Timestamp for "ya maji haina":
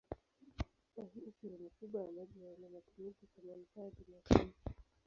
2.01-2.69